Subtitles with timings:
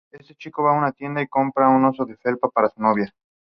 [0.11, 3.13] El chico va una tienda y compra un oso de felpa para su novia.